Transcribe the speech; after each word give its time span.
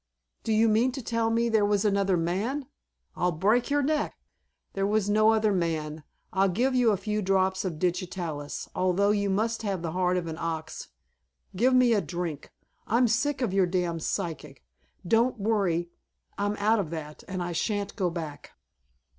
"Do 0.43 0.51
you 0.51 0.67
mean 0.67 0.91
to 0.93 1.01
tell 1.03 1.29
me 1.29 1.47
there 1.47 1.63
was 1.63 1.85
another 1.85 2.17
man? 2.17 2.65
I'll 3.15 3.31
break 3.31 3.69
your 3.69 3.83
neck." 3.83 4.15
"There 4.73 4.87
was 4.87 5.07
no 5.11 5.31
other 5.31 5.51
man. 5.53 6.03
I'll 6.33 6.49
give 6.49 6.73
you 6.73 6.89
a 6.89 6.97
few 6.97 7.21
drops 7.21 7.63
of 7.65 7.77
digitalis, 7.77 8.67
although 8.73 9.11
you 9.11 9.29
must 9.29 9.61
have 9.61 9.83
the 9.83 9.91
heart 9.91 10.17
of 10.17 10.25
an 10.25 10.39
ox" 10.39 10.87
"Give 11.55 11.75
me 11.75 11.93
a 11.93 12.01
drink. 12.01 12.51
I'm 12.87 13.07
sick 13.07 13.43
of 13.43 13.53
your 13.53 13.67
damn 13.67 13.99
physic. 13.99 14.63
Don't 15.07 15.39
worry. 15.39 15.91
I'm 16.35 16.55
out 16.55 16.79
of 16.79 16.89
that, 16.89 17.23
and 17.27 17.43
I 17.43 17.51
shan't 17.51 17.95
go 17.95 18.09
back." 18.09 18.53